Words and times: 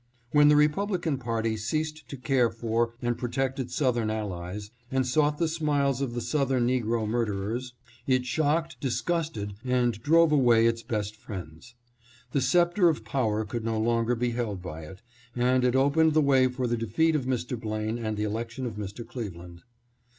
When 0.31 0.47
the 0.47 0.55
Republican 0.55 1.19
party 1.19 1.55
ceased 1.55 2.09
to 2.09 2.17
care 2.17 2.49
for 2.49 2.95
and 3.03 3.19
protect 3.19 3.59
its 3.59 3.75
Southern 3.75 4.09
allies, 4.09 4.71
and 4.89 5.05
sought 5.05 5.37
the 5.37 5.47
smiles 5.47 6.01
of 6.01 6.15
the 6.15 6.21
Southern 6.21 6.65
negro 6.65 7.07
murderers, 7.07 7.75
it 8.07 8.25
shocked, 8.25 8.77
REASON 8.81 8.81
FOR 8.81 8.81
THE 8.81 8.89
DEFEAT 8.89 9.27
OF 9.57 9.63
BLAINE. 9.63 9.93
651 9.93 9.93
disgusted, 9.93 10.01
and 10.01 10.03
drove 10.03 10.31
away 10.31 10.65
its 10.65 10.81
best 10.81 11.15
friends. 11.15 11.75
The 12.31 12.41
scepter 12.41 12.89
of 12.89 13.05
power 13.05 13.45
could 13.45 13.63
no 13.63 13.79
longer 13.79 14.15
be 14.15 14.31
held 14.31 14.59
by 14.63 14.81
it, 14.85 15.03
and 15.35 15.63
it 15.63 15.75
opened 15.75 16.15
the 16.15 16.21
way 16.21 16.47
for 16.47 16.65
the 16.65 16.77
defeat 16.77 17.15
of 17.15 17.25
Mr. 17.25 17.59
Blaine 17.59 17.99
and 18.03 18.17
the 18.17 18.23
election 18.23 18.65
of 18.65 18.77
Mr. 18.77 19.07
Cleveland. 19.07 19.61